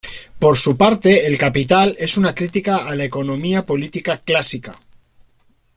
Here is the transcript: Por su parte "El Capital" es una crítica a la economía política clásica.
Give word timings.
Por 0.39 0.57
su 0.57 0.75
parte 0.77 1.27
"El 1.27 1.37
Capital" 1.37 1.95
es 1.99 2.17
una 2.17 2.33
crítica 2.33 2.87
a 2.87 2.95
la 2.95 3.03
economía 3.03 3.67
política 3.67 4.17
clásica. 4.17 4.73